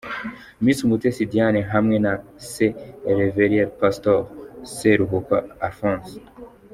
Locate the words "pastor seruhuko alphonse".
3.81-6.15